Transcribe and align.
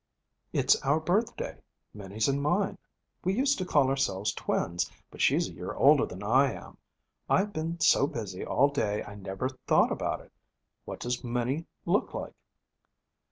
'It's 0.51 0.75
our 0.81 0.99
birthday 0.99 1.61
Minnie's 1.93 2.27
and 2.27 2.41
mine. 2.41 2.79
We 3.23 3.35
used 3.35 3.59
to 3.59 3.65
call 3.67 3.87
ourselves 3.87 4.33
twins, 4.33 4.89
but 5.11 5.21
she's 5.21 5.47
a 5.47 5.51
year 5.51 5.73
older 5.75 6.07
than 6.07 6.23
I 6.23 6.53
am. 6.53 6.77
I've 7.29 7.53
been 7.53 7.79
so 7.79 8.07
busy 8.07 8.43
all 8.43 8.69
day 8.69 9.03
I 9.03 9.13
never 9.13 9.47
thought 9.47 9.91
about 9.91 10.21
it. 10.21 10.31
What 10.85 11.01
does 11.01 11.23
Minnie 11.23 11.67
look 11.85 12.15
like?' 12.15 12.33